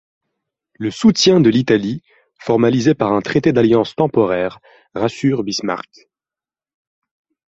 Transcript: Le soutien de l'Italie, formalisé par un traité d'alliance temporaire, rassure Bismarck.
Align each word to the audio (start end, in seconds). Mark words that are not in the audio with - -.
Le 0.79 0.89
soutien 0.89 1.39
de 1.41 1.51
l'Italie, 1.51 2.01
formalisé 2.39 2.95
par 2.95 3.13
un 3.13 3.21
traité 3.21 3.53
d'alliance 3.53 3.93
temporaire, 3.93 4.59
rassure 4.95 5.43
Bismarck. 5.43 6.09